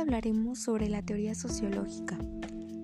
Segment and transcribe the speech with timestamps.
[0.00, 2.18] hablaremos sobre la teoría sociológica,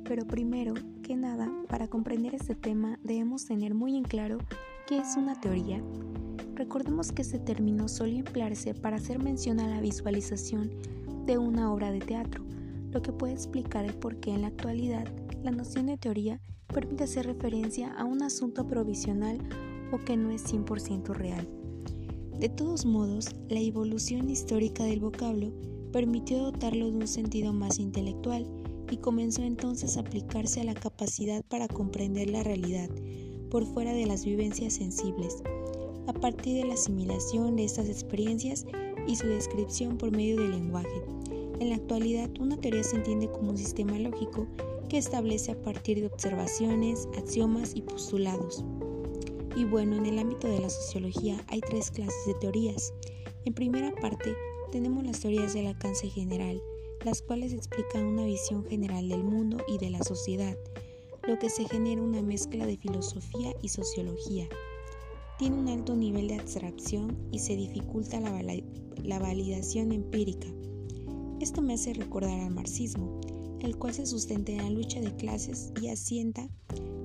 [0.04, 4.38] pero primero que nada, para comprender este tema debemos tener muy en claro
[4.87, 5.83] qué es una teoría.
[6.54, 10.71] Recordemos que este término solía emplearse para hacer mención a la visualización
[11.24, 12.44] de una obra de teatro,
[12.92, 15.06] lo que puede explicar el por qué en la actualidad
[15.42, 19.38] la noción de teoría permite hacer referencia a un asunto provisional
[19.91, 21.48] o que no es 100% real.
[22.38, 25.52] De todos modos, la evolución histórica del vocablo
[25.96, 28.46] permitió dotarlo de un sentido más intelectual
[28.91, 32.91] y comenzó entonces a aplicarse a la capacidad para comprender la realidad
[33.50, 35.42] por fuera de las vivencias sensibles,
[36.06, 38.66] a partir de la asimilación de estas experiencias
[39.06, 41.02] y su descripción por medio del lenguaje.
[41.60, 44.47] En la actualidad, una teoría se entiende como un sistema lógico
[44.91, 48.62] que establece a partir de observaciones, axiomas y postulados.
[49.56, 52.92] Y bueno, en el ámbito de la sociología hay tres clases de teorías.
[53.47, 54.34] En primera parte,
[54.70, 56.61] tenemos las teorías del alcance general,
[57.05, 60.56] las cuales explican una visión general del mundo y de la sociedad,
[61.27, 64.48] lo que se genera una mezcla de filosofía y sociología.
[65.39, 70.48] Tiene un alto nivel de abstracción y se dificulta la, validación empírica.
[71.41, 73.20] Esto me hace recordar al marxismo,
[73.61, 76.48] el cual se sustenta en la lucha de clases y asienta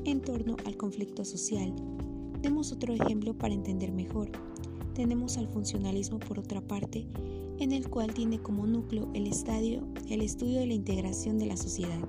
[0.05, 1.73] en torno al conflicto social,
[2.41, 4.31] Demos otro ejemplo para entender mejor.
[4.93, 7.07] Tenemos al funcionalismo por otra parte,
[7.59, 11.55] en el cual tiene como núcleo el, estadio, el estudio de la integración de la
[11.55, 11.99] sociedad.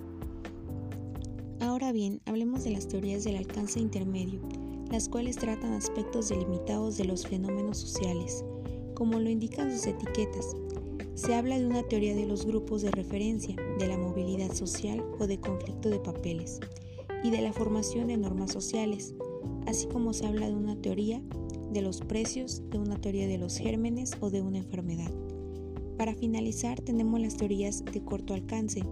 [1.61, 4.41] Ahora bien, hablemos de las teorías del alcance intermedio,
[4.91, 8.45] las cuales tratan aspectos delimitados de los fenómenos sociales,
[8.95, 10.57] como lo indican sus etiquetas.
[11.15, 15.27] Se habla de una teoría de los grupos de referencia, de la movilidad social o
[15.29, 16.59] de conflicto de papeles,
[17.23, 19.15] y de la formación de normas sociales,
[19.67, 21.23] así como se habla de una teoría
[21.73, 25.13] de los precios, de una teoría de los gérmenes o de una enfermedad.
[25.97, 28.83] Para finalizar tenemos las teorías de corto alcance.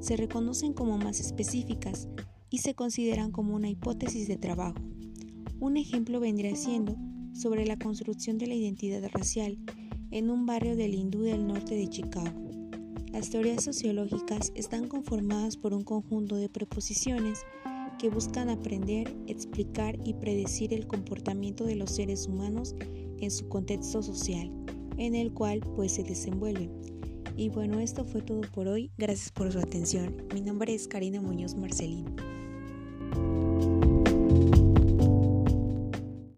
[0.00, 2.08] Se reconocen como más específicas
[2.50, 4.78] y se consideran como una hipótesis de trabajo.
[5.60, 6.96] Un ejemplo vendría siendo
[7.32, 9.58] sobre la construcción de la identidad racial
[10.10, 12.48] en un barrio del hindú del norte de Chicago.
[13.12, 17.40] Las teorías sociológicas están conformadas por un conjunto de preposiciones
[17.98, 22.74] que buscan aprender, explicar y predecir el comportamiento de los seres humanos
[23.20, 24.50] en su contexto social,
[24.96, 26.70] en el cual pues se desenvuelven.
[27.36, 28.90] Y bueno, esto fue todo por hoy.
[28.98, 30.16] Gracias por su atención.
[30.34, 32.16] Mi nombre es Karina Muñoz Marcelín.